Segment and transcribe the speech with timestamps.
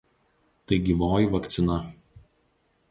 [0.71, 1.77] Tai gyvoji vakcina.